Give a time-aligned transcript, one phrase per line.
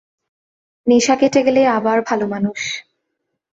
[0.87, 2.59] নেশা কেটে গেলেই আবার ভালোমানুষ।